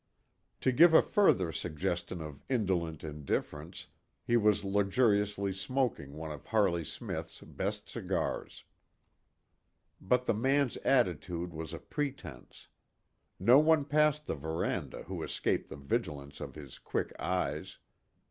[0.61, 3.85] To give a further suggestion of indolent indifference,
[4.25, 8.63] he was luxuriously smoking one of Harley Smith's best cigars.
[10.01, 12.67] But the man's attitude was a pretense.
[13.39, 17.77] No one passed the veranda who escaped the vigilance of his quick eyes.